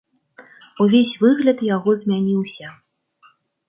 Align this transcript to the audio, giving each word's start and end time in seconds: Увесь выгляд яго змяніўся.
Увесь 0.85 1.13
выгляд 1.25 1.63
яго 1.77 1.97
змяніўся. 2.03 2.77